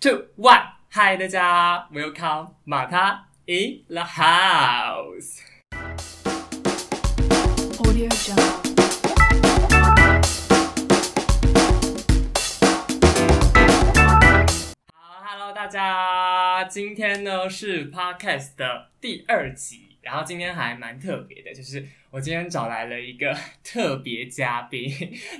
[0.00, 5.40] two, one，嗨，大家，welcome 马他 in the house。
[7.78, 8.68] Audio Jungle.
[14.94, 24.90] 好，Hello，大家，今天呢是 Podcast 的第二集，然后今天还蛮特别的，就是我今天找来了一个 特别嘉宾，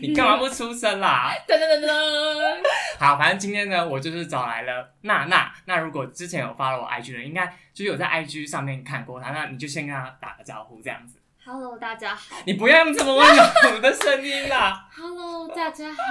[0.01, 1.33] 你干嘛不出声啦？
[1.47, 2.63] 噔噔噔噔，
[2.99, 5.53] 好，反正今天呢，我就是找来了娜娜。
[5.67, 11.18] 那如果之前有发了我 IG 的，应该就是有在 IG 上面看过她，那你就先跟她打个招呼，这样子。
[11.51, 12.37] Hello，大家好。
[12.45, 14.87] 你不要用这么温柔的声音啦。
[14.95, 16.03] Hello，大家好。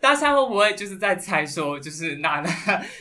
[0.00, 2.50] 大家会不会就是在猜说，就是娜娜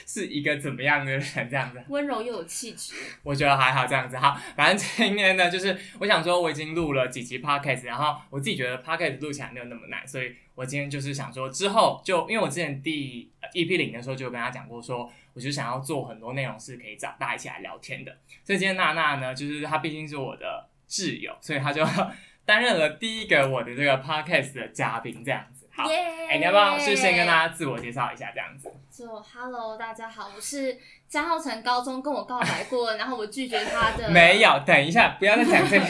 [0.06, 1.82] 是一个怎么样的人这样子？
[1.88, 2.94] 温柔又有气质。
[3.24, 4.18] 我觉得还好这样子。
[4.18, 18.12] 哈，反正今天呢，就是我想说，我已经录了几集 podcast，然后我自己觉得 podcast 录起来没有那么难，所以我今天就是想说，之后就因为我之前第呃 EP 零的时候就有跟他讲过说，我就想要做很多内容是可以找大家一起来聊天的。
[18.44, 20.57] 所以今天娜娜呢，就是她毕竟是我的
[20.90, 21.86] 挚友，所以他就
[22.46, 25.68] 担任了第一个我的这个 podcast 的嘉宾这样子。
[25.74, 25.90] 好。
[25.90, 25.98] 耶！
[26.30, 28.70] 哎、你要不要是先跟大家自我介绍一下这样子？
[28.92, 30.78] 就 Hello，大家好，我是
[31.08, 34.10] 张浩成，高中跟我告白过， 然后我拒绝他的。
[34.12, 35.86] 没有，等一下，不要再讲这个。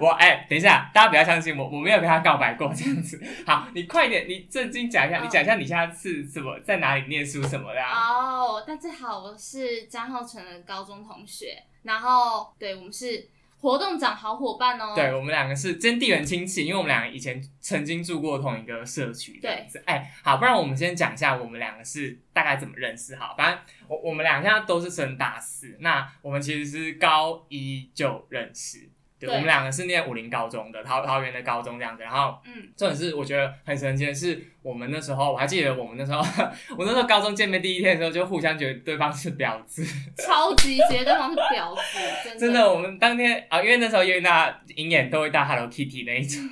[0.00, 3.20] 我哎、等一下，大家不要相信我，我没有跟他告白过这样子。
[3.46, 7.90] 好，你快点，你正经讲一下，哦你讲一下你现在是什么，在哪里念书什么的、啊。
[7.90, 13.28] 哦大家好，我是张浩成的高中同学，然后对我们是
[13.64, 14.92] 活动长好伙伴哦。
[14.94, 19.82] 对我们两个是真地缘亲戚，因为我们两个以前曾经住过同一个社区这样子。
[19.86, 23.16] 哎、好，不然我们先讲一下我们两个是大概怎么认识。
[23.16, 28.90] 好，反正我我们俩现在都是升大四，那我们其实是高一就认识。
[29.24, 36.20] 对，我们两个是念武林高中的，桃桃园的高中这样子，然后嗯，重点是我觉得很神奇的是，我们那时候我还记得我们那时候，
[36.76, 39.84] 我那时候高中见面第一天的时候，就互相觉得对方是婊子。
[40.16, 42.40] 超级觉得对方是婊子，真的。
[42.40, 46.42] 真的，我们当天啊，因为那时候因为那银眼都会戴 Hello Kitty 那一种，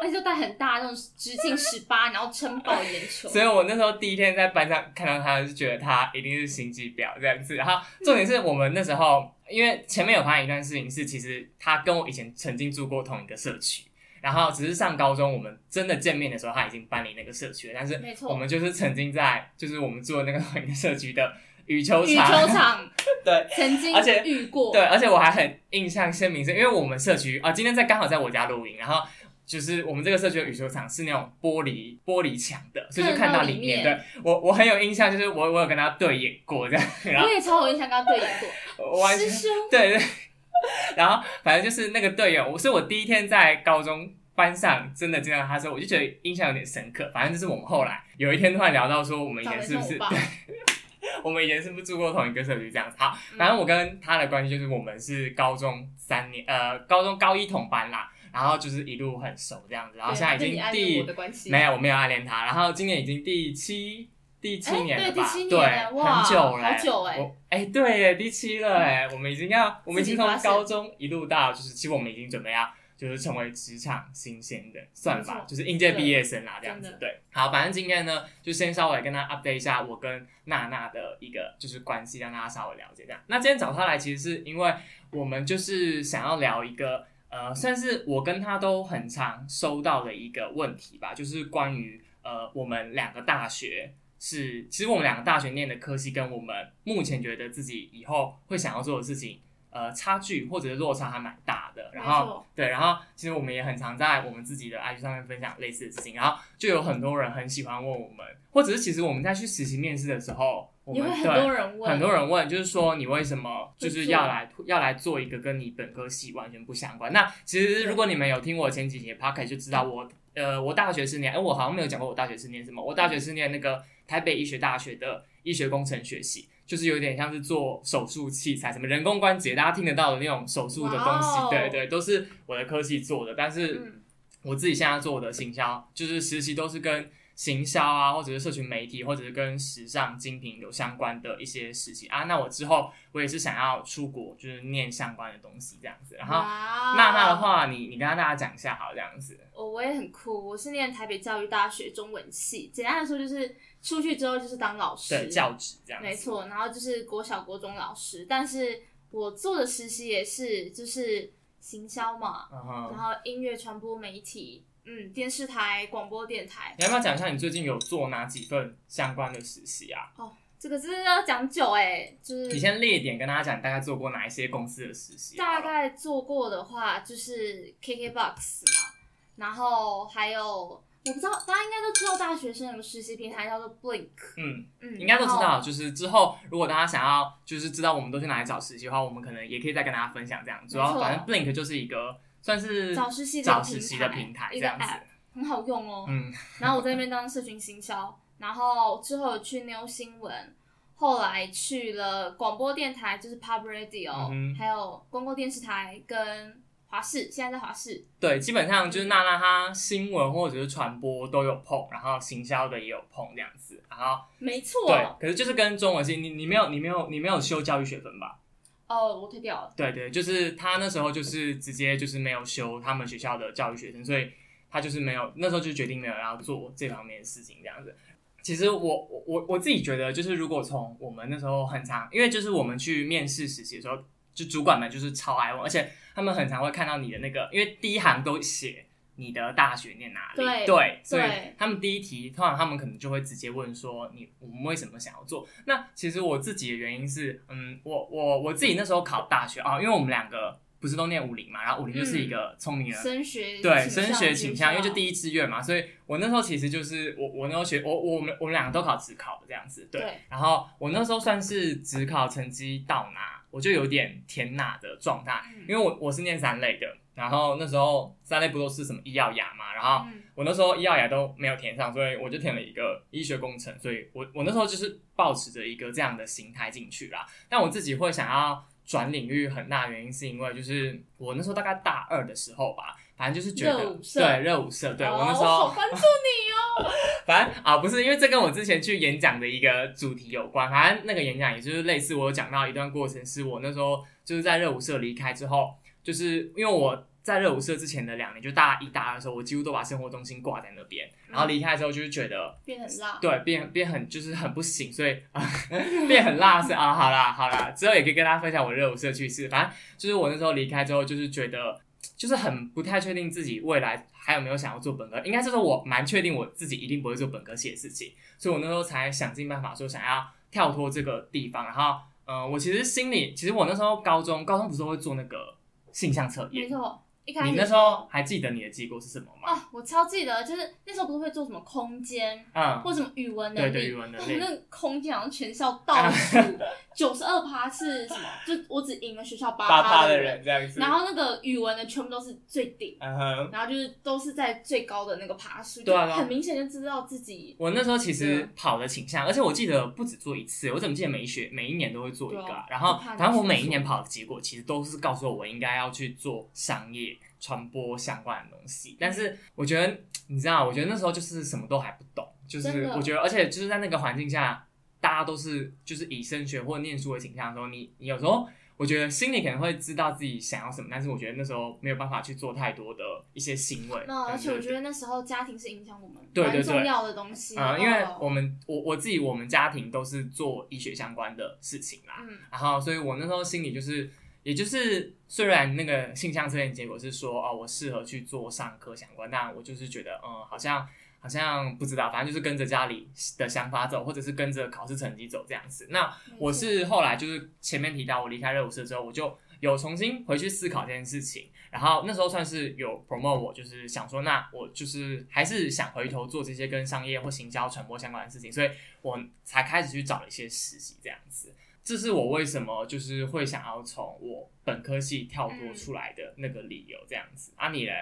[0.00, 3.28] 而且就戴很大那种直径十八，然后撑爆眼球。
[3.28, 7.56] 所以我那时候第一天在班上看到他，就觉得他一定是心机婊这样子。
[7.56, 13.84] 然后重点是我们那时候，因为前面有发生一段事情是，其实他跟我以前曾经住过同一个社区。
[14.20, 17.74] 然后只是上高中，我们真的见面的时候，他已经搬离那个社区了。
[17.76, 21.30] 但是没错我们就是曾经在，就是我们住的那个同一个社区的
[21.66, 22.90] 羽球羽场，球场
[23.22, 29.06] 对，曾经而且遇过，对，而且我还很印象鲜明，是因为我们社区啊，今天在刚好在我家录音，然后
[29.46, 33.82] 就是我们这个社区的羽球场是那种玻璃玻璃墙的，所以就看到里面。
[33.82, 38.86] 对我我很有印象，就是我我有跟他对眼过这样， 然后我也超有印象，跟他对眼过。
[38.92, 40.02] 我完全师兄，对对，
[40.96, 44.12] 然后反正就是那个队友，我是我第一天在高中。
[44.36, 47.08] 班上真的见到他的时候，我就觉得印象有点深刻。
[47.14, 50.18] 反正就是我们后来有一天突然聊到说，我们以前是不是对，
[51.22, 52.96] 我们以前是不是住过同一个社区这样子？
[52.98, 61.02] 好，反正我跟他的关系就是我们是高中三年，呃，高中高一同班啦，然后就是一路很熟这样子，然后现在已经第
[61.50, 65.32] 没有，我没有暗恋他，然后今年已经第七第七哎年了吧？
[65.48, 72.68] 对很久了、好久哎我哎、对耶，第七了哎，我们已经要，我们已经从高中一路到，就是其实我们已经准备要。
[72.96, 76.80] 就是成为职场新鲜的，算吧，就是应届毕业生啦，这样。
[76.80, 83.20] 子对，好，反正今天呢，就先稍微跟他 update 一下我跟娜娜的一个就是关系，让大家稍微了解这样。
[83.26, 84.72] 那今天找他来，其实是因为
[85.10, 99.40] 我们就是想要聊一个呃，算是我跟他都很常收到的一个问题吧，就是关于呃我们两个大学是，其实我们两个大学念的科系跟我们目前觉得自己以后会想要做的事情。
[99.70, 117.12] 呃，差距或者是落差还蛮大的，然后对，然后其实我们也很常在我们自己的 IG 上面分享类似的事情，然后就有很多人很喜欢问我们，或者是其实我们在去实习面试的时候，我们很多人问，很多人问，就是说你为什么就是要来要来做一个跟你本科系完全不相关？
[117.12, 126.48] 那其实如果你们有听我前几节 p o c a s t 就知道我呃我大学是念，哎、我好像没有讲过我大学是念什么，我大学是念那个台北医学大学的医学工程学系。
[126.66, 133.34] 就是有点像是做手术器材，什么人工关节，大家听得到的那种手术的东西对对，都是我的科系做的。
[133.34, 134.00] 但是嗯，
[134.44, 142.24] 我自己现在做的行销，就是实习都是跟行销啊，或者是社群媒体，或者是跟时尚精品有相关的一些事情啊。
[142.24, 146.14] 那我之后我也是想要出国，就是念相关的东西这样子。
[146.16, 149.38] 然后哇娜娜的，话，你你跟大家讲一下好，这样子。
[149.52, 156.08] 我我也很酷，我是念台北教育大学中文系，简单的说就是出去之后就是当老师，对，教职这样子。
[156.08, 162.48] 没错，然后就是国小、国中老师，但是我做的实习也是就是行销嘛，
[162.90, 170.12] 然后音乐传播媒体，嗯，电视台、广播电台，你要不要讲一下你最近有做哪几份相关的实习啊？
[170.16, 175.36] 哦这个真的要讲久哎、就是你先列点跟大家讲，你大概做过哪一些公司的实习？
[175.36, 178.94] 大概做过的话，就是 KKBOX 嘛，
[179.36, 184.08] 然后还有我不知道，大家应该都知道大学生有个实习平台叫做 Blink，
[184.38, 185.60] 嗯，嗯，应该都知道。
[185.60, 190.66] 就是之后如果大家想要就是知道我们都去哪里找实习的话，我们可能也可以再跟大家分享这样。
[190.66, 194.86] 主要反正 Blink 就是一个算是找实习的找平实习的台平台这样子。
[195.34, 196.04] 很好用哦。
[196.06, 196.30] 嗯，
[196.60, 200.54] 然后我在那边当社群行销，然后之后去 New 新闻，
[200.94, 208.04] 后来去了广播电台，就是 Pub Radio，、嗯还有公共电视台跟华视，现在在华视。
[208.20, 213.82] 对，基本上就是娜娜她新闻或者是传播都有碰，然后行销的也有碰这样子。
[213.88, 214.86] 然后没错。
[214.86, 218.38] 对，可是就是跟中文系，你你没有你没有你没有修教育学分吧？
[218.86, 219.72] 哦，我退掉了。
[219.76, 224.30] 对对，就是他那时候就是直接就是没有修他们学校的教育学生，所以
[224.70, 227.96] 他就是没有那时候就决定没有要做这方面的事情这样子。
[228.42, 233.96] 其实我我我我自己觉得，就是如果从我们那时候很长，因为就是我们去面试实习的时候，
[234.34, 238.84] 就主管们就是超爱问，而且他们很常会看到你的那个，因为第一行都写
[239.16, 241.22] 你的大学念哪里，对所以
[241.56, 245.46] 他们第一题通常他们可能就会直接问说你我们为什么想要做？
[245.66, 260.00] 那其实我自己的原因是，嗯，我我我自己那时候考大学啊，因为我们两个不是都念五林嘛，然后五林就是一个聪明人，升学对升学倾向，因为就第一一志愿嘛，所以我那时候其实就是我我那时候学我我们我们两个都考职考的这样子，对。
[260.00, 277.24] 对然后我那时候算是职考成绩到哪，我就有点填哪的状态，嗯因为我我是念三类的，然后那时候三类不都是什么医药牙嘛，然后嗯我那时候医药牙都没有填上，所以我就填了一个医学工程，所以我我那时候就是抱持着一个这样的心态进去啦。
[277.48, 283.78] 但我自己会想要转领域很大原因，是因为就是我那时候大概大二的时候吧，反正就是觉得
[284.14, 286.90] 对热舞社，对、哦我那时候好关注你哦。
[287.24, 290.68] 反正啊，不是因为这跟我之前去演讲的一个主题有关。
[290.68, 295.72] 反正那个演讲也就是类似，我有讲到一段过程，是我那时候就是在热舞社离开之后，
[296.04, 301.08] 就是因为我在热舞社之前的两年，就大一、大二的时候，我几乎都把生活中心挂在那边。
[301.26, 303.18] 然后离开之后，就是觉得变很辣。
[303.20, 305.42] 对变变很就是很不行，所以啊
[306.06, 309.48] 变很辣是啊，好啦好啦，之后也可以跟大家分享我热舞社趣事。
[309.48, 311.80] 反正就是我那时候离开之后，就是觉得
[312.16, 321.64] 就是很不太确定自己未来还有没有想要做本科，应该是说我蛮确定我自己一定不会做本科系的事情，所以我那时候才想尽办法说想要跳脱这个地方。
[321.64, 325.54] 然后，嗯、我其实心里其实我那时候高中高中不是会做那个
[325.94, 329.52] 性向测验，没错，一开始你那时候还记得你的结果是什么吗？
[329.52, 336.38] 啊，我超记得，就是那时候不是会做什么空间嗯，或什么语文能力，对对，语文能力，哦那个空间好像全校倒数
[336.94, 338.28] 九十二趴是什么？
[338.46, 343.50] 就我只赢了学校八八趴的趴人，这样子，然后那个语文的全部都是最顶，嗯。
[343.50, 348.48] 然后就是都是在最高的那个爬数，就很明显就知道自己我那时候其实啊。
[348.56, 357.13] 跑的倾向，而且我记得不止做一次，我怎么记得每一学每一年都会做一个啊、对啊然后就怕你反正我每一年跑的结果其实都是告诉我我应该要去做商业
[357.44, 364.66] 传播相关的东西，但是我觉得你知道，我觉得那时候就是什么都还不懂，就是我觉得，而且就是在那个环境下，
[364.98, 368.48] 大家都是就是以升学或念书的倾向的时候，你你有时候。
[368.76, 374.04] 我觉得心里可能会知道自己想要什么，但是我觉得那时候没有办法去做太多的一些行为。
[374.08, 374.80] 那而且我觉得。
[374.80, 384.10] 那时候家庭是影响我们对重要的东西，啊、因为哦我们我我自己我们家庭都是做医学相关的事情啦，嗯然后所以我那时候心里就是，
[384.44, 390.86] 也就是虽然那个性向测验结果是说哦我适合去做上课相关，但我就是觉得嗯好像
[391.18, 393.08] 好像不知道，反正就是跟着家里
[393.38, 395.88] 的想法走，或者是跟着考试成绩走这样子。
[395.90, 408.68] 那我是后来就是前面提到我离开热舞社之后，我就有重新回去思考这件事情，然后那时候算是有 promote 我，就是想说，那我就是还是想回头做这些跟商业或行销传播相关的事情，所以
[409.00, 411.54] 我才开始去找了一些实习这样子。
[411.84, 417.52] 这是我为什么就是会想要从我本科系跳脱出来的那个理由，这样子。
[417.56, 417.94] 啊，你人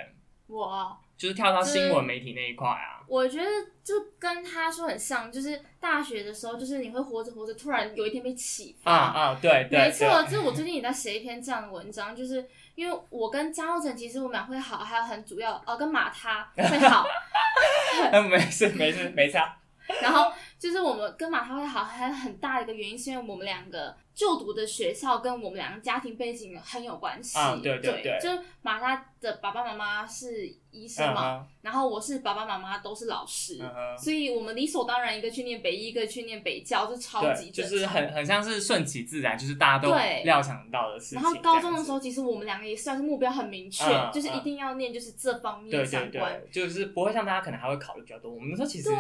[0.47, 3.49] 我就是跳到新闻媒体那一块啊，我觉得
[3.83, 8.93] 就跟他说很像，就是大学的时候，就是你会活着活着，突然有一天被启发。
[8.93, 17.05] 啊啊，对对，没错，就是我最近也在写一篇这样的文章，就是因为我跟张浩辰其实我们俩会好，还有很主要呃跟马他会好
[18.13, 19.57] 嗯，没事没事没差，
[20.03, 27.37] 然后就是我们跟马涛会好，还有很大的一个原因是因为我们两个就读的学校跟我们两个家庭背景很有关系。
[27.37, 33.59] 啊对对对就是马他的爸爸妈妈是医生嘛，然后我是爸爸妈妈都是老师，
[33.97, 41.23] 所以我们理所当然一个去念北医，一个去念北教，就超级就是很很像是顺其自然，就是大家都料想到的事情。
[41.23, 48.33] 然后高中的时候，其实我们两个也算是目标很明确，就是一定要念就是这方面相关，就是不会像大家可能还会考虑比较多。
[48.33, 48.91] 我们那时候其实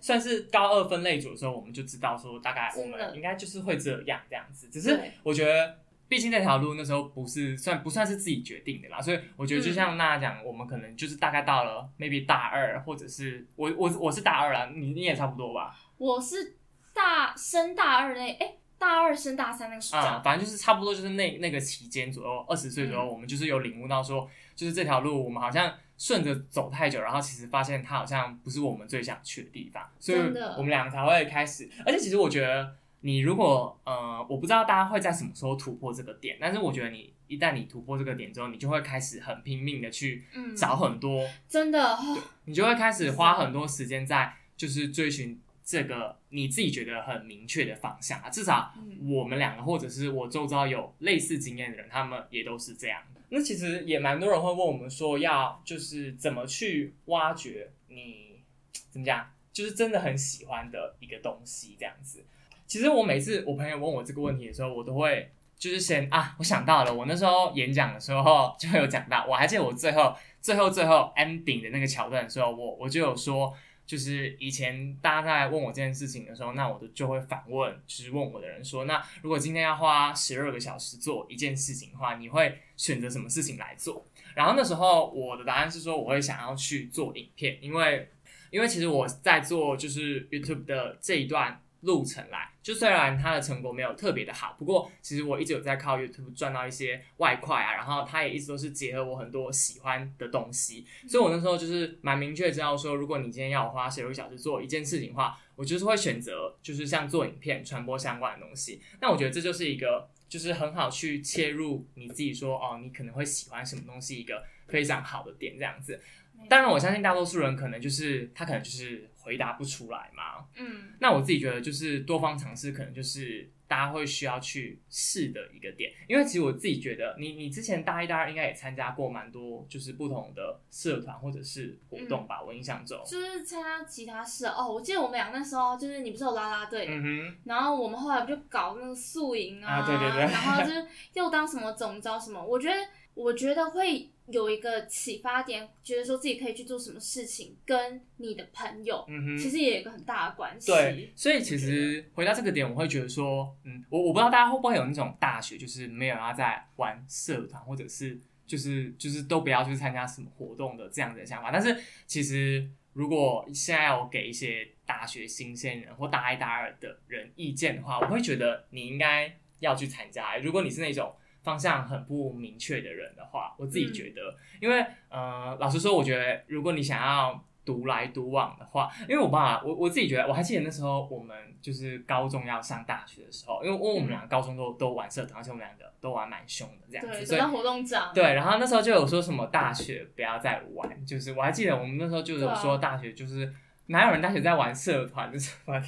[0.00, 5.74] 算是高二分类组的时候，我们就知道说大概我们应该就是会这样这样子，只是我觉得。
[6.10, 15.72] 毕竟那条路那时候不是算不算是自己决定的啦，所以我觉得就像娜讲，我们可能就是大概到了 maybe 大二，或者是我我我是大二啊，你你也差不多吧？
[15.98, 16.56] 我是
[16.92, 30.18] 大升大二那哎大二升大三那个时候，反正就是差不多就是那那个期间左右，二十岁左右，我们就是有领悟到说，就是这条路我们好像顺着走太久，然后其实发现它好像不是我们最想去的地方，所以
[30.56, 31.70] 我们两个才会开始。
[31.86, 32.79] 而且其实我觉得。
[33.02, 40.24] 你如果呃，我不知道大家会在什么时候突破这个点，但是我觉得你一旦你突破这个点之后，你就会开始很拼命的去
[40.56, 41.98] 找很多，真的，
[42.44, 48.28] 你就会开始花很多时间在就是追寻这个你自己觉得很明确的方向啊。
[48.28, 48.74] 至少
[49.08, 53.00] 我们两个或者是我周遭有类似经验的人，他们也都是这样。
[53.30, 58.42] 那其实也蛮多人会问我们说，要就是怎么去挖掘你
[58.90, 62.26] 怎么讲，就是真的很喜欢的一个东西这样子。
[62.70, 73.52] 其实我每次我朋友问我这个问题的时候，我都会就是先啊，我想到了，我那时候演讲的时候就有讲到，我还记得我最后最后最后 ending 的那个桥段的时候，我我就有说，
[73.84, 84.06] 就是以前大家在问我这件事情的时候，那我就就会反问，就是问我的人说，那如果今天要花十二个小时做一件事情的话，你会选择什么事情来做？
[84.36, 88.08] 然后那时候我的答案是说，我会想要去做影片，因为
[88.52, 91.60] 因为其实我在做就是 YouTube 的这一段。
[91.82, 108.80] 路程来，就虽然它的成果没有特别的好，不过其实我一直有在靠 YouTube 赚到一些外快啊，然后它也一直都是结合我很多喜欢的东西，所以我那时候就是蛮明确知道说，如果你今天要花十六个小时做一件事情的话，我就是会选择就是像做影片传播相关的东西。
[109.00, 116.00] 那我觉得这就是一个就是很好去切入你自己说哦，你可能会喜欢什么东西一个非常好的点这样子。
[116.48, 120.46] 当然，我相信大多数人可能就是他可能就是回答不出来嘛。
[120.56, 125.92] 嗯，那我自己觉得就是多方尝试，可能就是大家会需要去试的一个点。
[126.08, 132.42] 因为其实我自己觉得，你你之前大一、大二应该也参加过蛮多就是不同的社团或者是活动吧？
[132.42, 134.72] 我印象中就是参加其他社哦。
[134.72, 139.86] 我记得我们俩那时候就是你不是有啦啦队，嗯哼，然后我们后来不就搞那个宿营啊？
[139.86, 142.44] 对对对，然后就是又当什么总招什么？
[142.44, 142.76] 我觉得。
[143.12, 149.04] 我觉得会有一个启发点，觉得说自己可以去做什么事情，跟你的朋友，
[149.38, 150.70] 其实也有一个很大的关系。
[150.70, 161.50] 对，所以其实回到这个点，我会觉得说，嗯，我我不知道大家会不会有那种大学就是没有要在玩社团，或者是就是就是都不要去参加什么活动的这样的想法。
[161.50, 170.36] 但是其实如果现在要给一些大学新鲜人或大一、大二的人意见的话，我会觉得你应该要去参加。
[170.36, 171.14] 如果你是那种。
[171.42, 193.52] 方向很不明确的人的话，我自己觉得，因为呃，老实说，我觉得如果你想要独来独往的话，因为我爸，我我自己觉得，我还记得那时候我们就是高中要上大学的时候，因为因为我们两个高中都都玩社团，而且我们两个都玩蛮凶的这样子，对，当活动长，对，然后那时候就有说什么大学不要再玩，就是我还记得我们那时候就有说大学就是
[193.86, 195.80] 哪有人大学在玩社团，就是对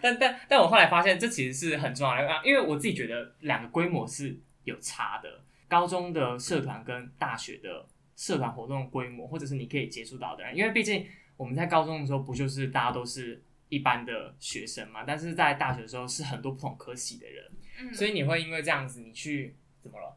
[0.00, 4.38] 但但但我后来发现这其实是很重要的，因为我自己觉得两个规模是。
[4.64, 11.04] 有差的，高中的社团跟大学的社团活动规模，或者是你可以接触到的人，因为毕竟
[11.36, 20.16] 我们在高中的时候不就是大家都是一般的学生嘛，但是在大学的时候是很多不同科系的人，所以你会因为这样子，你去怎么了？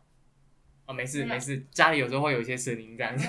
[0.85, 3.27] 哦，没事没事，家里有时候会有一些声音这样子。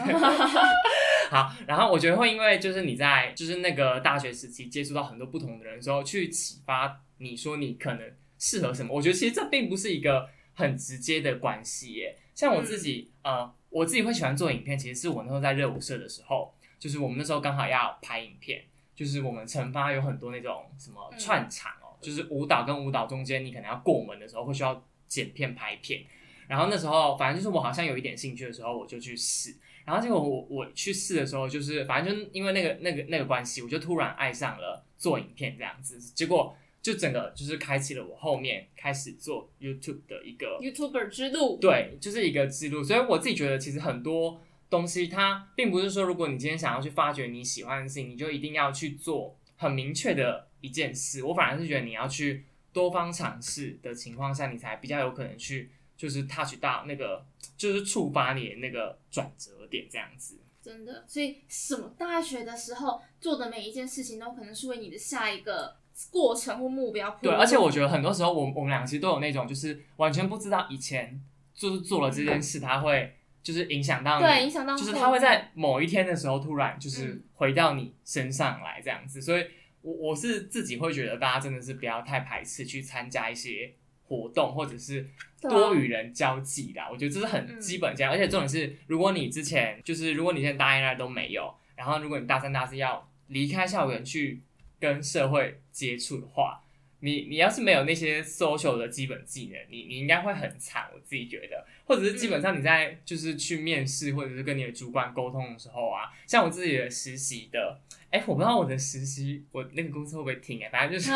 [1.31, 8.95] 好，然后我觉得会因为就是你在就是那个大学时期接触到很多不同的人之后，去启发你说你可能适合什么。
[8.95, 10.29] 我觉得其实这并不是一个。
[10.59, 26.03] 很直接的关系耶，像我自己，呃，我自己会喜欢做影片，其实是我那时候在热舞社的时候，就是我们那时候刚好要拍影片，就是我们惩发有很多那种什么串场哦，就是舞蹈跟舞蹈中间你可能要过门的时候会需要剪片拍片，
[26.49, 36.57] 然后那时候反正就是我好像有一点兴趣的时候，我就去试，然后结果我我去试的时候，就是反正就因为那个那个那个关系，我就突然爱上了做影片这样子，结果。
[36.87, 42.85] 就整个就是开启了我后面开始做 YouTube 的一个 YouTuber 之路，对，就是一个之路。
[42.85, 44.41] 所以我自己觉得，其实很多
[44.71, 51.25] 东西它并不是说，如果你今天想要去发掘你喜欢的事情，你就一定要去做很明确的一件事。
[51.25, 57.27] 我反而是觉得你要去多方尝试的情况下，你才比较有可能去就是 touch 到那个，
[57.57, 60.39] 就是触发你的那个转折点这样子。
[60.63, 65.75] 真的，所以什么大学的时候做的每一件事情，都可能是为你的下一个
[66.11, 67.11] 过程或目标。
[67.23, 71.21] 对，而且我觉得很多时候，我我们俩其实都有那种，就是完全不知道以前
[71.55, 79.21] 就是做了这件事，它会就是影响到你，对，影响到，就是它会在某一天的时候突然就是回到你身上来这样子。
[79.21, 79.45] 所以，
[79.83, 83.73] 我我是自己会觉得，大家真的是不要太排斥去参加一些。
[84.09, 85.05] 活动或者是
[85.41, 88.13] 多与人交际的，我觉得这是很基本这样。
[88.13, 94.41] 而且重点是，如果你之前就是如果你现在大一、大二都没有，然后如果你大三、大四要离开校园去
[94.79, 96.63] 跟社会接触的话，
[97.01, 100.89] 你你要是没有那些 social 的基本技能，你你应该会很惨。
[100.95, 107.81] 我自己觉得，或者是基本上你在就是去面试或者是跟你的主管沟通的时候啊，像我自己的实习的。
[108.09, 110.63] 哎，我不知道我的实习，我那个公司会不会听？
[110.63, 111.11] 哎，反正就是，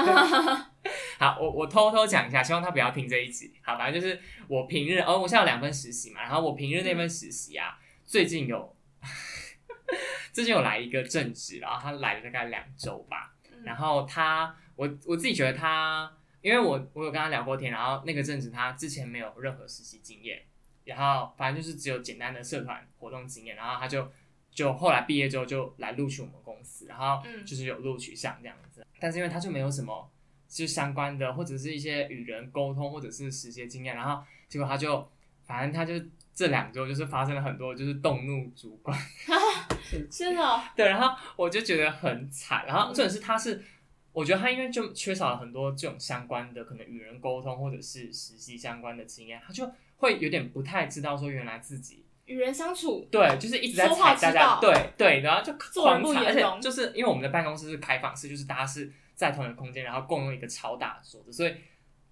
[1.19, 3.55] 好，我我偷偷讲一下，希望他不要听这一集。
[3.63, 8.77] 好，反正就是我平日，哦，我现在有两份实习嘛，然后我平日那份实习啊，最近有，
[10.33, 16.13] 最近有来一个正职，然后他来了大概两周吧，然后他，我我自己觉得他，
[16.43, 20.43] 因为我我有跟他聊过天，然后那个阵子他之前没有任何实习经验，
[20.85, 24.11] 然后反正就是只有简单的社团活动经验，然后他就。
[24.53, 30.11] 就后来毕业之后就来录取我们公司，然后就是有录取上这样子，但是因为他就没有什么
[30.49, 35.09] 就相关的或者是一些与人沟通或者是实习经验，然后结果他就
[35.45, 36.05] 反正他就
[36.41, 38.99] 这两周就是发生了很多就是动怒主管，
[40.11, 43.63] 真的 对，然后我就觉得很惨，然后重点是他是
[44.11, 52.07] 我觉得他因为就缺少了很多这种相关的可能与人沟通或者是实习相关的经验，他就会有点不太知道说原来自己。
[52.25, 61.55] 与人相处，对，就是一直在踩大家，对对，然后就狂踩，而且就是因为我们的办公室是开放式，就是大家是在同一个空间，然后共用一个超大的桌子，所以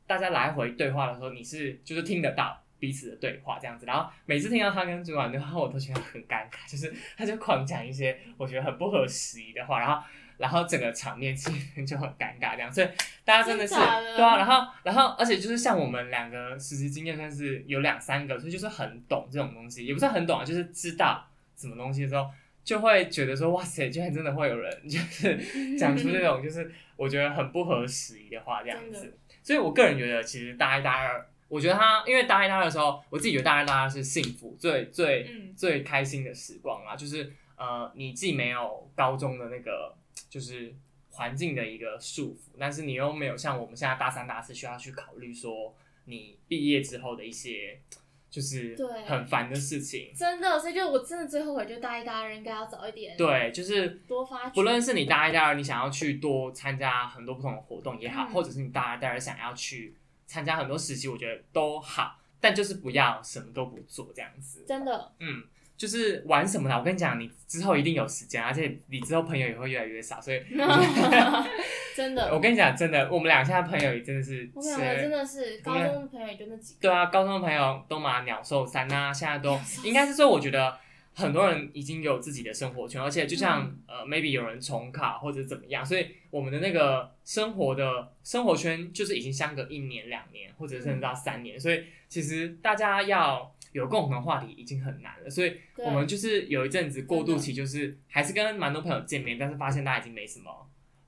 [0.07, 10.03] 大家来回对话的时候，你是就是听得到彼此的对话这样子，然后每次听到他跟主管对话，我都觉得很尴尬，就是他就狂讲一些我觉得很不合时宜的话，然后。
[10.39, 12.87] 然后整个场面气氛就很尴尬，这样，所以
[13.25, 13.83] 大家真的是对
[14.25, 22.31] 啊，然后然后而且就是像我们两个实习经验算是有两三个，所以就是很懂这种东西，也不是很懂啊，就是知道什么东西的时候，
[22.63, 29.19] 就会觉得说哇塞，居然真的会有人 就是讲出这种就是我觉得很不合时宜的话这样子。
[29.43, 39.95] 所以我个人觉得，其实大一、大二，我觉得他因为大一、大二的时候，我自己觉得大一、大二是幸福最最最开心的时光啊，就是呃，你既没有高中的那个。
[40.29, 40.75] 就是
[41.11, 47.81] 环境的一个束缚，但是你又没有像我们现在大三、大四需要去考虑说你毕业之后的一些
[48.29, 50.13] 就是很烦的事情。
[50.15, 53.17] 真的，所以就我真的最后悔，就大一、大二应该要早一点。
[53.17, 54.51] 对，就是多发。
[54.51, 59.97] 不论是你大一、大二，你想要去多参加很多不同的活动也好，或者是你大二、大二想要去
[60.29, 64.65] 参加很多实习，我觉得都好，但就是不要什么都不做这样子。
[64.69, 65.43] 真的，嗯。
[65.79, 66.77] 就是玩什么呢？
[66.77, 70.43] 我跟你讲，你之后一定有时间，而且你之后朋友也会越来越少，所以
[71.95, 72.35] 真的。
[72.35, 76.81] 我跟你讲，真的，我们俩现在朋友也真的是，我们两个真的是高中的朋友也就那几个。
[76.81, 80.77] 对啊，高中的朋友都嘛鸟兽散啊，现在都 应该是说，我觉得
[81.19, 93.55] 很多人已经有自己的生活圈，而且就像呃，maybe 有人重考或者怎么样，所以我们的那个生活的生活圈就是已经相隔一年、两年，或者甚至到三年，所以其实大家要。
[93.73, 100.51] 有共同的话题已经很难了，所以我们就是有一阵子过渡期，就是还是跟蛮多朋友见面，但是发现大家已经没什么。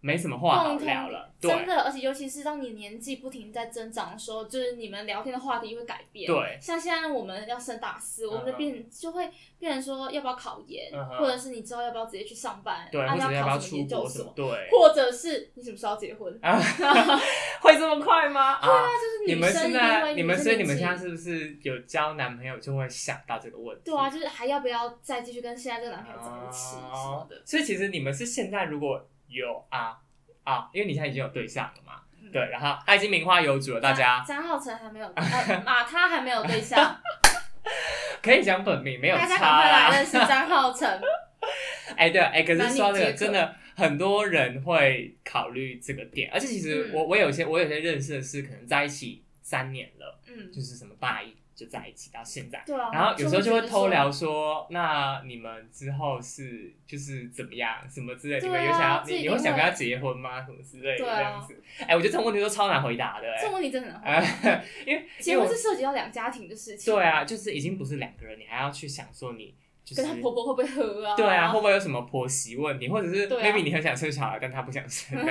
[0.01, 6.27] 没什么话好聊了，真的，而且尤其是当你年纪不停在增长的时候，就是你们聊天的话题会改变。
[6.27, 16.33] 对，像现在我们要升大四，我们的变就会变成说要不要考研，或者是你之后要不要直接去上班，对，或者要考什么研究所，对，或者是你什么时候结婚？
[17.61, 18.59] 会这么快吗？
[18.61, 23.83] 对啊，就是女生在你们所以你们现在是不是有交男朋友就会想到这个问题？
[23.85, 27.43] 对啊，就是还要不要再继续跟现在这个男朋友在一起什么的？
[27.45, 29.97] 所以其实你们是现在如果有啊。
[30.43, 32.01] 啊，因为你现在已经有对象了嘛，
[32.33, 34.25] 对，然后他已经名花有主了，大家。
[34.27, 35.07] 张浩成还没有，
[35.65, 36.99] 马他还没有对象，
[38.23, 39.23] 可以讲本名，没有差。
[39.23, 40.89] 大家赶快来认识张浩成。
[41.95, 51.37] 哎，对，哎，可是说这个真的很多人会考虑这个点，而且其实我我有些我有些认识的是可能在一起三年了，嗯，就是什么大一。
[51.61, 60.41] 就在一起到现在，对啊，然后有时候就会偷聊说，那你们之后是就是怎么样，什么之类，你们有想要你你会想跟他结婚吗？
[60.43, 61.63] 什么之类的这样子？
[61.87, 66.95] 哎，我觉得这种问题都超难回答的，这种问题真的很难，因为结婚是涉及到两家庭的事情。
[66.95, 71.15] 对啊，就是已经不是两个人，你还要去想说你就是跟他婆婆会不会喝啊？
[71.15, 75.19] 对啊，会不会有什么婆媳问题，或者是 maybe 你很想生小孩，但他不想生。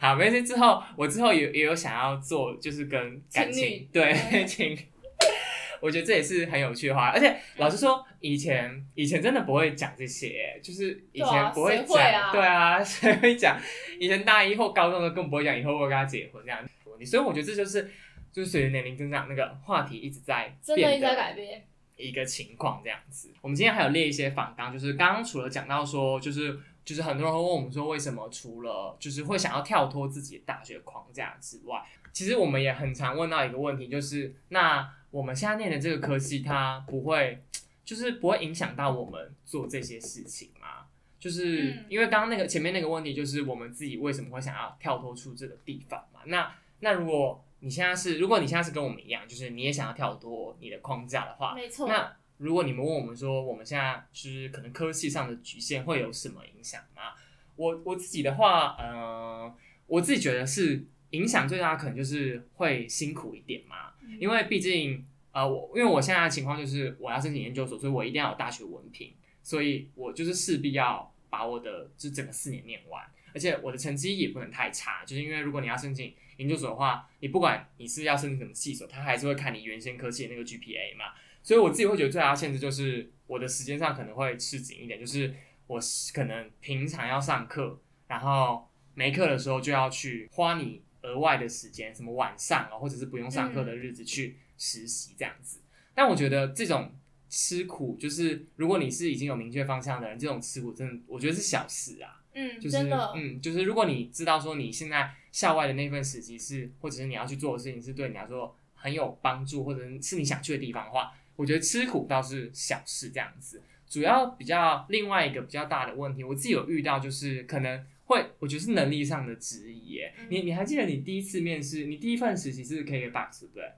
[0.00, 0.42] 好，没事。
[0.42, 4.76] 之后我之后也也有想要做，就是跟感情对情，
[5.80, 7.08] 我觉得这也是很有趣的话。
[7.08, 13.58] 而且老实说，以前以前真的不会讲这些，就是以前不会讲，对啊， 谁会讲？
[13.98, 16.70] 以前大一或高中的更不会讲以后会跟他结婚这样子。
[17.04, 17.90] 所以我觉得这就是
[18.32, 23.30] 就是随着年龄增长，那个话题一直在真的一直在改变一个情况这样子。
[23.42, 37.42] 我们今天还有列一些访纲，就是刚刚除了讲到说，就是就是很多人会问我们说，为什么除了就是会想要跳脱自己的大学框架之外，其实我们也很常问到一个问题，就是那我们现在念的这个科系，它不会
[37.84, 40.86] 就是不会影响到我们做这些事情吗？
[41.18, 46.20] 就是因为刚刚那个前面那个问题，就是我们自己为什么会想要跳脱出这个地方嘛？
[46.26, 51.88] 那那如果你现在是，如果你现在是跟我们一样，就是你也想要跳脱你的框架的话，没错。
[51.88, 57.14] 那如果你们问我们说，我们现在是可能科技上的局限会有什么影响吗？
[57.56, 59.54] 我我自己的话，呃，
[59.86, 63.92] 我自己觉得是影响最大，可能就是会辛苦一点嘛。
[64.20, 76.14] 因为毕竟，呃，我因为我现在的情况就是我要申请研究所，所以我一定要有大学文凭，所以我就是势必要把我的就整个四年念完，而且我的成绩也不能太差，就是因为如果你要申请。
[76.36, 81.14] 研究所的话，你不管你是要申请什么系所，他还是会看你原先科系的那个 GPA 嘛。
[81.44, 85.32] 所以我自己会觉得最大的限制就是我的时间上可能会吃紧一点，就是
[85.66, 85.78] 我
[86.12, 87.78] 可能平常要上课，
[88.08, 95.60] 然后没课的时候就要去花你额外的时间，什么晚上啊，或者是不用上课的日子去实习这样子。
[95.94, 96.92] 但我觉得这种
[97.28, 102.22] 吃苦，就是如果你是已经有明确方向的人，这种吃苦真的我觉得是小事啊。
[102.32, 102.78] 嗯，就是
[103.14, 113.62] 嗯，就是如果你知道说你现在校外的那份实习是，或者是你要去做的事情是对你来说很有帮助，或者是你想去的地方的话，我觉得吃苦倒是小事这样子。
[113.86, 120.00] 主要比较另外一个比较大的问题，我自己有遇到，就是可能会我觉得是能力上的质疑。
[120.28, 123.72] 你你还记得你第一次面试，你第一份实习是 K K Box 对不对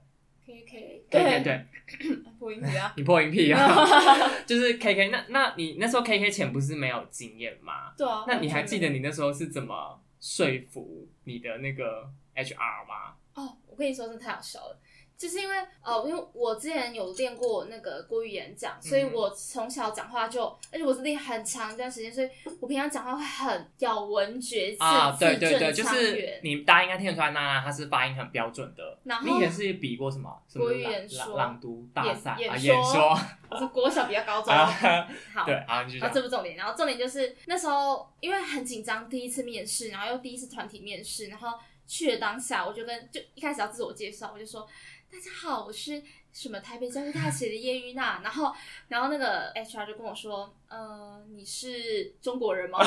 [0.45, 2.93] ？K K 对对对， 破音屁啊！
[2.97, 3.67] 你破音屁啊！
[4.47, 7.93] 就是 K K，那那你那时候 K K 前不是没有经验吗？
[7.97, 8.23] 对啊。
[8.27, 13.15] 那你还记得你那时候是怎么说服你的那个 H R 吗？
[13.35, 14.79] 哦，我跟你说，真的太好笑了。
[15.17, 28.99] 就是因为呃，因为我之前有练过那个国语演讲，所以我从小讲话就，而且我是练很长一段时间，所以我平常讲话会很咬文嚼字，啊，对对对，就是你大家应该听得出来，娜娜她是发音很标准的。
[29.05, 30.31] 然后你以前是比过什么？
[30.53, 32.55] 国语演说、朗读大赛啊？
[32.55, 33.17] 演说？
[33.49, 34.53] 我是国小比较高中。
[34.53, 36.55] 好，对，好，你这不重点。
[36.55, 44.67] 然后重点就是那时候因为很紧张，第一次面试，然后又第一次团体面试，然后去了当下，我就跟就一开始要自我介绍，我就说。
[45.09, 48.53] 大家好，我是什么台北教育大学的叶玉娜， 然后，
[48.89, 52.77] 然后那个 HR 就跟我说，呃，你是中国人吗？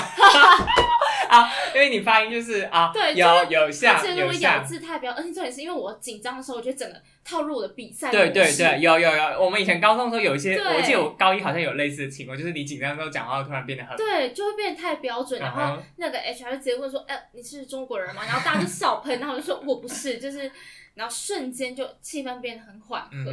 [1.29, 8.11] 啊，因为你发音就是啊，对，有有像而且我咬字太标，而且重点是因为我紧张的时候，我觉得整个套入我的比赛。
[8.11, 18.23] 对对对，有有有，我们以前高中的时候有一些，我记得我高一好像有类似的情况，就是你紧张的时候讲话突然变得很，对，就会变得太标准，然后那个 HR 就直接问说，哎，你是中国人吗？
[18.27, 20.51] 然后大家就笑喷，然后我就说我不是，就是。
[20.95, 23.33] 然后瞬间就气氛变得很缓和，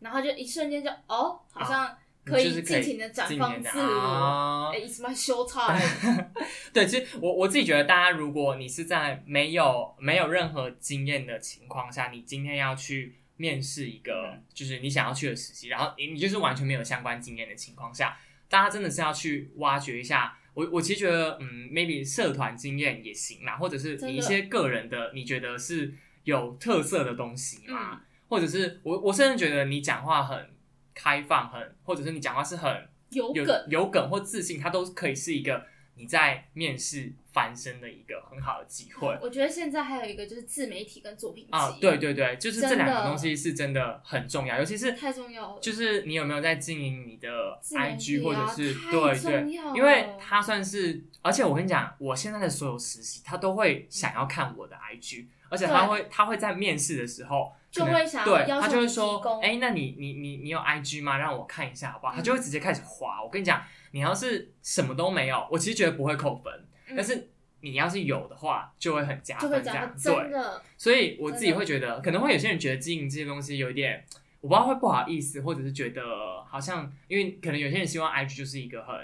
[0.00, 4.72] 然后就一瞬间就哦，好像可以尽情的绽放自我。
[4.74, 6.30] 哎，It's my show time。
[6.72, 20.36] 对，其实我我自己觉得，大家如果你是在没有没有任何经验的情况下，你今天要去面试一个就是你想要去的实习，然后你你就是完全没有相关经验的情况下，大家真的是要去挖掘一下。
[20.54, 25.94] 我我其实觉得，嗯，maybe 社团经验也行啦，或者是你一些个人的，你觉得是。
[26.24, 30.50] 有特色的东西嘛，或者是我我甚至觉得你讲话很
[30.92, 33.64] 开放，很或者是你讲话是很有梗。
[33.68, 39.18] 有梗或自信，它都可以是一个你在面试翻身的一个很好的机会。
[39.20, 45.60] 我觉得现在还有一个就是自媒体跟作品集啊，对对对，就是这两个东西是真的很重要，尤其是太重要了。
[45.60, 47.28] 就是你有没有在经营你的
[47.62, 55.26] IG 或者是对对，因为它算是，而且我跟你讲，我现在的所有实习，他都会想要看我的 IG。
[55.50, 61.16] 而且他会，他会在面试的时候就会想对，他就会说，哎，那你你你你有 IG 吗？
[61.18, 62.14] 让我看一下好不好？
[62.14, 63.22] 他就会直接开始划。
[63.22, 66.52] 我跟你讲，你要是什么都没有，我其实觉得不会扣分。
[66.88, 67.28] 但是
[67.60, 69.62] 你要是有的话，就会很加分。
[69.62, 70.40] 这样对，
[70.76, 74.04] 所以我自己会觉得，可能会有些人觉得经营这些东西有一点，
[74.40, 76.02] 我不知道会不好意思，或者是觉得
[76.44, 78.94] 好像，因为可能有些人希望 IG 就是一个很。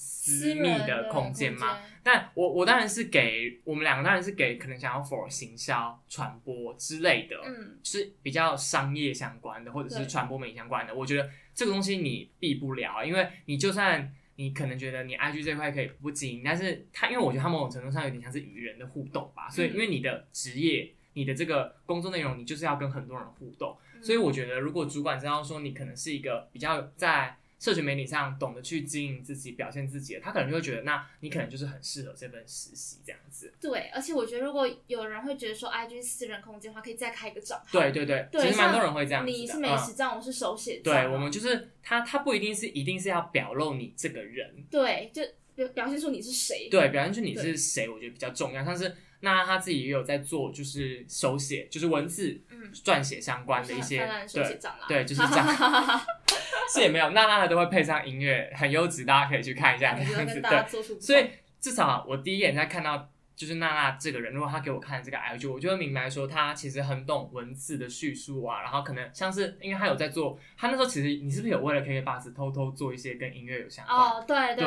[0.00, 10.94] 私密的空间嘛，但我我当然是给我们两个当然是给可能想要 for 行销传播之类的，嗯，是比较商业相关的或者是传播美相关的。
[10.94, 20.90] 我觉得这个东西你避不了，因为你就算你可能觉得你 IG 这块可以不经营，但是他因为我觉得他某种程度上有点像是与人的互动吧，所以嗯因为你的职业。
[21.14, 33.52] 你的这个工作内容，你就是要跟很多人互动，嗯所以我觉得，如果主管知道说你可能是一个比较在社群媒体上懂得去经营自己、表现自己的，他可能就会觉得，那你可能就是很适合这份实习这样子。
[33.60, 37.66] 对，而且我觉得如果有人会觉得说 IG 私人空间的话，可以再开一个账号。
[37.72, 39.30] 对对对，对其实蛮多人会这样子。
[39.30, 41.02] 你是美嗯食账，我是手写账啊。
[41.02, 45.22] 对，我们就是他，他不一定是一定是要表露你这个人，对就
[45.56, 46.68] 表表现出你是谁。
[46.70, 48.64] 对，表现出你是谁，我觉得比较重要。
[48.64, 54.58] 像是那他自己也有在做，就是手写，就是文字嗯，撰写相关的一些对。
[54.88, 55.46] 对就是这样
[56.72, 61.00] 是也没有，那那他都会配上音乐，很优质，大家可以去看一下对。
[61.00, 73.96] 所以至少我第一眼在看到就是娜娜这个人，如果他给我看这个 IG，我就会明白说他其实很懂文字的叙述啊，然后可能像是因为他有在做，他那时候其实你是不是有为了 KK Bus 偷偷做一些跟音乐有相关？
[73.96, 74.64] 哦，对对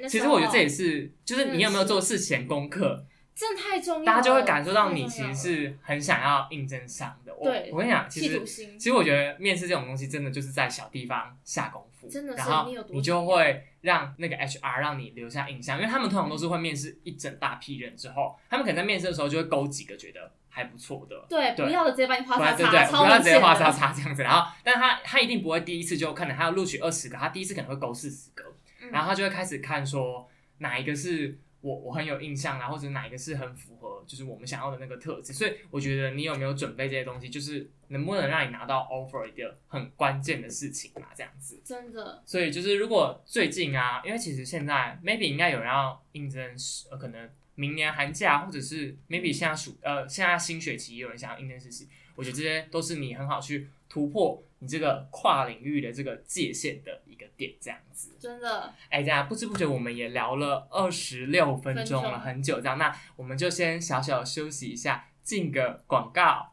[0.00, 7.34] 对其实我觉得这也是，就是你有没有做事前功课，真的太重要了，大家就会感受到你其实是很想要应征上的。
[7.34, 21.24] 我我跟你讲，其实其实我觉得面试这种东西真的就是在小地方下功夫，真的是然后你有多你就会让那个 HR 让你留下印象，因为他们通常都是会面试一整大批人之后，他们可能在面试的时候就会勾几个觉得还不错的。
[21.28, 23.72] 对，对不要的直接把你画叉叉，不要对对，不要直接画叉。
[23.72, 28.44] 叉这样子，然后，但他他一定不会第一次就可能他要录取二十个，他第一次可能会勾四十个，
[28.82, 35.32] 嗯然后他就会开始看说哪一个是我我很有印象啊，或者哪一个是很符合就是我们想要的那个特质。
[35.32, 41.60] 所以我觉得你有没有准备这些东西，就是能不能让你拿到 offer 一个很关键的事情嘛，这样子。
[41.64, 46.42] 真的，所以就是如果最近啊，因为其实现在 maybe 应该有人要应征，
[46.90, 58.16] 呃，可能明年寒假或者是 maybe 现在暑呃现在新学期也有人想要应征实习，我觉得这些都是你很好去突破你这个跨领域的这个界限的一个点，这样子。
[58.20, 66.51] 真的，哎，这样不知不觉我们也聊了二十六分钟了，很久这样，那我们就先小小地休息一下，进个广告。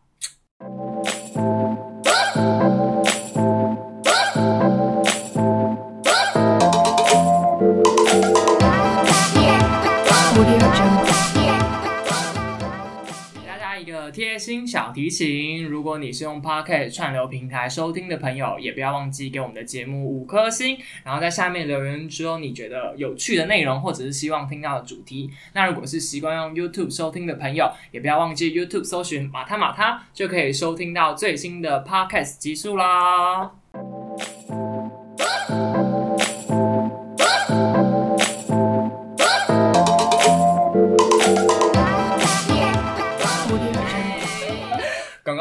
[14.70, 25.30] 小提醒：如果你是用 Pocket 串流平台收听的朋友，也不要忘记给我们的节目五颗星，然后在下面留言说你觉得有趣的内容，或者是希望听到的主题。
[25.54, 33.59] 那如果是习惯用 YouTube 收听的朋友，也不要忘记 YouTube 搜寻马他马他，就可以收听到最新的 Podcast 集数啦。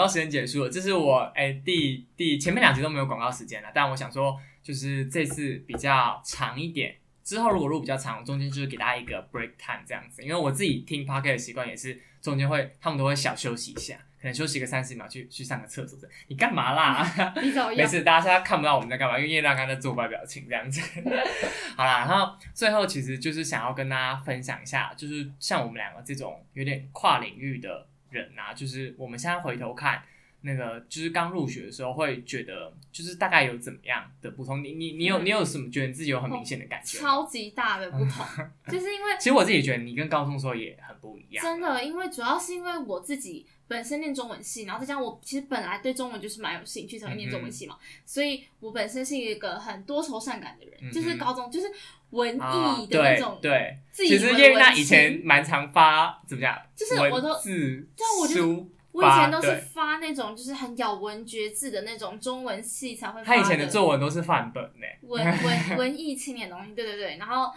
[0.08, 17.32] 告时间结束了，这是我哎、第第前面两集都没有广告时间了，但我想说就是这次比较长一点，之后如果录比较长，中间就是给大家一个 break time 这样子，因为我自己听 p o c k e t 的习惯也是中间会他们都会小休息一下，可能休息个三十秒去去上个厕所的，你干嘛啦？
[17.76, 20.80] 没事， 大家现在看不到我们在干嘛，因为叶亮刚才在做怪表情这样子。
[21.76, 30.02] 好啦，然后最后其实就是想要跟大家分享一下，就是像我们两个这种有点跨领域的人啊，就是我们现在回头看。
[30.42, 34.62] 那个就是刚入学的时候会觉得，就是大概有怎么样的不同？
[34.62, 37.08] 你你你有嗯你有什么觉得你自己有很明显的感觉吗？
[37.10, 38.24] 超级大的不同，
[38.70, 41.42] 就是因为其实我自己觉得你跟高中的时候也很不一样。
[41.42, 51.70] 真的，因为主要是因为我自己本身念中文系，然后再加上我其实本来对中文就是蛮有兴趣，才会念中文系嘛，所以我本身是一个很多愁善感的人，就是高中就是
[52.10, 57.88] 文啊艺的那对种，对，自己其实以为叶娜以前蛮常发怎么讲，就是我都文字
[58.34, 64.86] 书我以前都是发那种就是很咬文嚼字的那种中文系才会发他以前的作文都是范本呢。
[65.02, 67.16] 文文文艺青年的东西，对对对。
[67.18, 67.52] 然后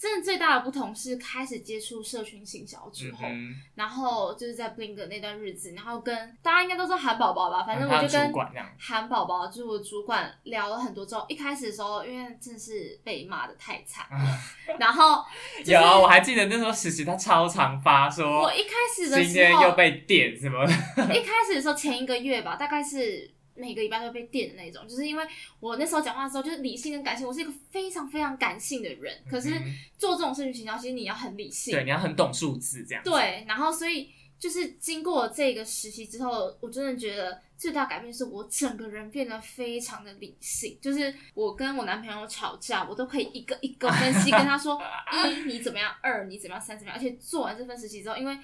[0.00, 8.32] 真的最大的不同是开始接触社群行销之后，嗯，然后就是在 Blink 那段日子，然后跟大家应该都知道韩宝宝吧，反正我就跟
[8.78, 14.06] 韩宝宝就是我主管聊了很多之后，一开始的时候因为真的是被骂的太惨，
[14.80, 15.22] 然后、
[15.60, 20.64] 就是、有，啊我还记得那时候实习，他超常发说我一开始的今天时候又被点什么，
[21.12, 23.30] 一开始的时候前一个月吧，大概是。
[23.60, 25.24] 每个礼拜都被电的那种，就是因为
[25.60, 29.22] 我那时候讲话的时候，就是理性跟感性，我是一个非常非常感性的人。
[29.30, 40.78] 可是嗯做这种社群行销，其实你要很理性，对，你要很懂数字这样。，对，然后所以就是经过这个实习之后，我真的觉得最大改变是我整个人变得非常的理性。
[40.80, 44.80] 就是我跟我男朋友吵架，我都可以一个一个分析，跟他说
[45.28, 46.98] 一你怎么样，二你怎么样，三怎么样。
[46.98, 48.38] 而且做完这份实习之后，因为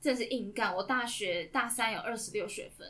[0.00, 0.74] 真的是硬干。
[0.74, 2.88] 我大学大三有二十六学分，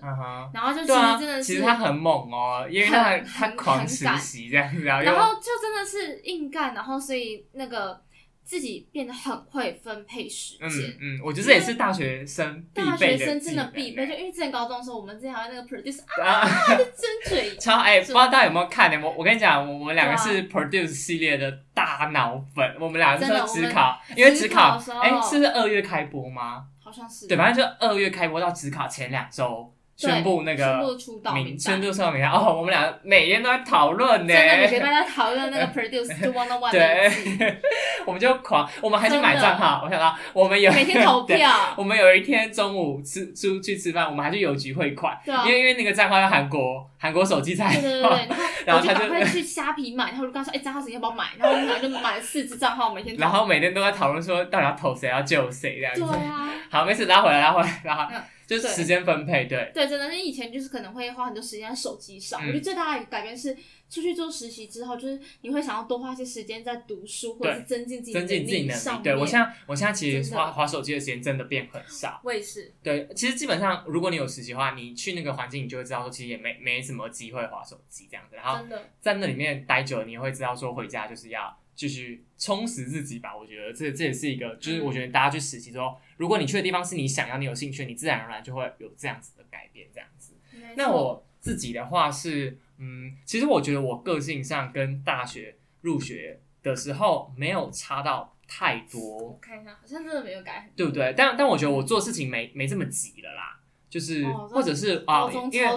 [0.53, 8.01] 然后就其实真的，是，其实他很猛哦，因为他很他很狂实习这样子，然后然后就真的是硬干，然后所以那个
[8.45, 10.97] 自己变得很会分配时嗯间。
[11.01, 16.49] 嗯，我觉得这也是大学生大学生真的必备，就因为之前高中的时候，我们之前还有那个 produce 啊，啊。
[16.77, 19.05] 真嘴超哎、不知道大家有没有看呢？
[19.05, 26.67] 我我跟你讲，我我们两个是 Produce 系列的大脑粉，我们两个是只考，因为只只考哎、是不是二月开播吗？
[26.87, 27.27] 好像是。
[27.27, 29.75] 对，反正就二月开播到只考前两周。
[29.97, 32.31] 宣布那个宣布个出道名名宣布出道名单。
[32.31, 37.57] 哦，我们俩每天都在讨论呢，真的，每个礼拜在讨论那个 produce to one on one 对，
[38.05, 39.83] 我们就狂，我们还去买账号。
[39.85, 45.45] 我想到我们有每天投票，我们有一天中午吃出去吃饭，我们还去邮局汇款，对啊。
[45.47, 48.29] 因为因为那个账号要韩国韩国手机才对对对对，
[48.67, 51.25] 然后他就赶快去虾皮买，然后我就跟他说，哎，账号谁要不要买？
[51.39, 53.17] 然后我们俩就买了四只账号，每天。
[53.17, 56.01] 然后每天都在讨论说到底要投谁，要救谁这样子。
[56.03, 58.15] 对啊，好，没事，拉回来，拉回来，拉回嗯。
[58.15, 62.41] 来，就是时间分配，对，对，真的，因为以前就是可能会花很多时间在手机上。
[62.41, 63.53] 嗯我觉得最大的改变是
[63.91, 69.03] 出去做实习之后，就是你会想要多花一些时间在读书或者是增进自己的增进自己能力。
[69.03, 72.21] 对我现在，我现在其实花花手机的时间真的变很少。
[72.23, 78.37] 我也是，对，其实基本上，如果你有实习的话，你去那个环境，你就会知道说，其实也没没什么机会划手机这样子。
[78.37, 78.65] 然后
[79.01, 83.37] 在那里面待久了，你会知道说，回家就是要继续充实自己吧。
[83.37, 90.35] 我觉得这这也是一个，就是我觉得大家去实习之后，如果你去的地方是你想要、你有兴趣，你自然而然就会有这样子的改变，这样子。
[90.75, 100.75] 那我自己的话是，嗯，其实我觉得我个性上跟大学入学的时候没有差到太多我，看一下，好像真的没有改很多。
[100.77, 101.15] 对不对？
[101.17, 105.69] 但但我觉得我做事情没没这么急了啦，就是、哦或者是啊因为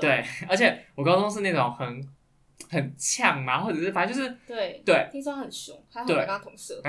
[0.00, 2.08] 对， 而且我高中是那种很
[2.70, 6.80] 很呛嘛，或者是反正就是对对听说很凶，还好我跟他同事。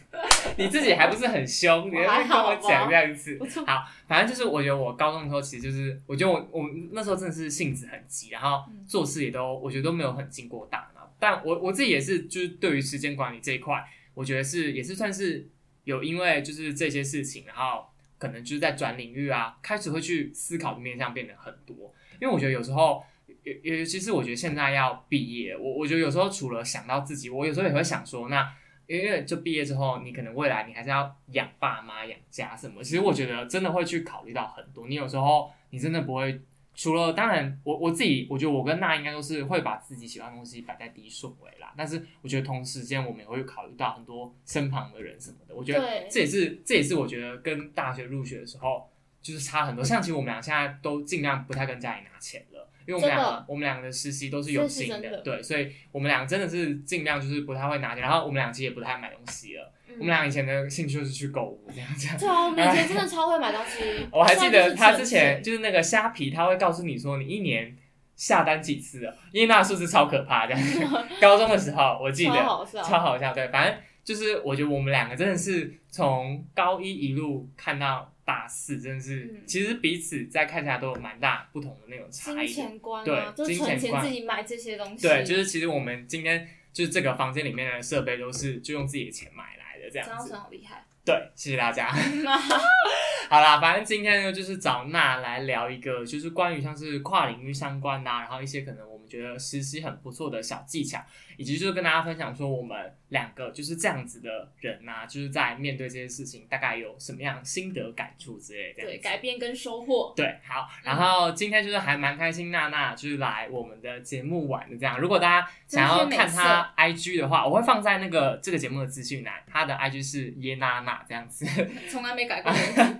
[0.58, 3.38] 你自己还不是很凶， 你在那边跟我讲这样子。
[3.66, 11.10] 好，反正就是我觉得我高中的时候，其实就是我觉得我我那时候真的是性子很急，然后嗯做事也都我觉得都没有很经过大脑。
[11.18, 15.48] 但我我自己也是，就是对于时间管理这一块，我觉得是也是算是
[15.84, 17.86] 有因为就是这些事情，然后
[18.18, 21.94] 可能就是在转领域啊，开始会去思考的面向变得很多。
[22.20, 23.02] 因为我觉得有时候。
[23.44, 28.52] 尤尤其是我觉得现在要毕业，我我觉得有时候除了想到自己，我有时候也会想说，那
[28.86, 32.82] 因为就毕业之后，你可能未来你还是要养爸妈、养家什么。
[32.82, 34.86] 其实我觉得真的会去考虑到很多。
[34.86, 36.40] 你有时候你真的不会，
[36.74, 41.72] 除了当然我我自己，我觉得我跟娜应该都是会把自己喜欢的东西摆在第一顺位啦。
[41.76, 45.54] 但是我觉得同时间我们也会考虑到很多身旁的人什么的。
[45.54, 48.90] 我觉得这也是这也是我觉得跟大学入学的时候
[49.22, 49.82] 就是差很多。
[49.84, 52.51] 像其实我们俩现在都尽量不太跟家里拿钱了。
[52.86, 59.62] 因为我们两个，我们两个的实习都是有这是薪真的对，所以我们俩真的是尽量就是不太会拿钱，然后我们俩其实也不太买东西了。
[59.64, 62.18] 嗯我们俩以前的兴趣就是去购物这样这样。
[62.18, 63.82] 对啊，我们以前真的超会买东西。
[64.10, 67.76] 我还记得他之前就是那个虾皮，他会告诉你说你一年
[68.16, 70.56] 下单几次了，因为那个数字超可怕的。
[71.20, 82.46] 高中的时候我记得超好笑超好笑，对，反正就是我觉得我们两个真的是从高一一路看到大四，真的是、嗯其实彼此在看起来都有蛮大不同的那种差异的。
[82.46, 85.06] 金钱观对啊，就是金钱观存钱自己买这些东西。
[85.06, 90.34] 对，就是其实我们今天就是这个房间里面的设备都是就用自己的钱买来的这样子张老师。
[90.34, 90.84] 好厉害。
[91.04, 91.92] 对， 谢谢大家。
[93.30, 101.02] 好啦，反正今天呢，就是找娜来聊一个，就是关于像是跨领域相关的、啊，然后一些可能我们觉得实习很不错的小技巧，
[101.38, 110.12] 以及就是跟大家分享说我们两个就是这样子的人呐、就是在面对这些事情，大概有什么样心得感触之类的对，改变跟收获。
[110.14, 115.00] 对，好，然后今天就是还蛮开心，娜娜就是来我们的节目玩的这样。
[115.00, 121.46] 如果大家想要看她 IG 的话，我会放在那个这个节目的资讯栏，她的 IG 是耶娜娜这样子。
[121.90, 122.52] 从来没改过。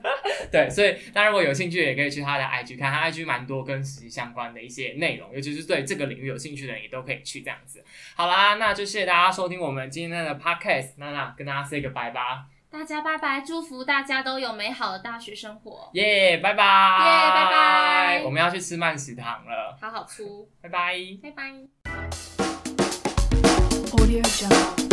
[0.50, 7.84] 对，所以大家如果有兴趣，也可以去他的 IG 看，他 IG 蛮多跟实习相关的一些内容，尤其是对这个领域有兴趣的人，也都可以去这样子。
[8.14, 20.96] 好啦，那就谢谢大家收听我们今天的 Podcast，娜娜跟大家 say 个拜吧，大家拜拜，祝福大家都有美好的大学生活，耶、拜拜，耶拜拜我们要去吃慢食堂了，好好出，拜拜。
[21.22, 21.52] 拜拜。
[23.92, 24.91] Audio Jungle.